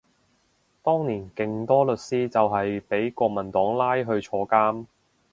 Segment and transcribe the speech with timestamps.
[0.81, 4.87] 當年勁多律師就係畀國民黨拉去坐監